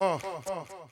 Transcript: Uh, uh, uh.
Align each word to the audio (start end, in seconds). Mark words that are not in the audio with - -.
Uh, 0.00 0.14
uh, 0.14 0.18
uh. 0.46 0.87